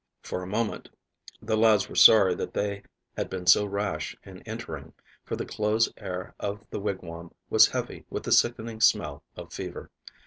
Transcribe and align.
For 0.23 0.41
a 0.41 0.47
moment, 0.47 0.89
the 1.43 1.55
lads 1.55 1.87
were 1.87 1.93
sorry 1.93 2.33
that 2.33 2.55
they 2.55 2.81
had 3.15 3.29
been 3.29 3.45
so 3.45 3.65
rash 3.65 4.17
in 4.23 4.41
entering, 4.47 4.93
for 5.23 5.35
the 5.35 5.45
close 5.45 5.93
air 5.95 6.33
of 6.39 6.65
the 6.71 6.79
wigwam 6.79 7.35
was 7.51 7.67
heavy 7.67 8.05
with 8.09 8.23
the 8.23 8.31
sickening 8.31 8.81
smell 8.81 9.21
of 9.37 9.53
fever. 9.53 9.91